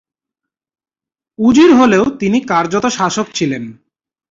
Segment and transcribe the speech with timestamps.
[1.39, 3.63] উজির হলেও তিনি কার্যত শাসক ছিলেন।